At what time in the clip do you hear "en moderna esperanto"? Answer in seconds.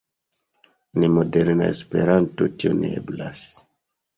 0.99-2.49